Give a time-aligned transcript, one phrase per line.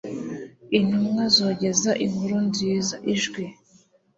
[0.77, 3.43] intumwa zogeza inkuru nziza, ijwi